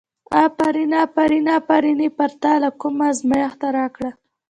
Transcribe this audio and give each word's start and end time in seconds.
افرین 0.45 0.91
افرین، 1.05 1.45
افرین 1.59 1.97
یې 2.05 2.09
پرته 2.17 2.49
له 2.63 2.69
کوم 2.79 2.97
ازمېښته 3.09 3.67
راکړه. 3.77 4.11